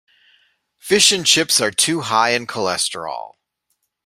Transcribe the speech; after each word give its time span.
Fish 0.79 1.11
and 1.11 1.27
chips 1.27 1.61
are 1.61 1.69
too 1.69 2.01
high 2.01 2.31
in 2.31 2.47
cholesterol. 2.47 3.35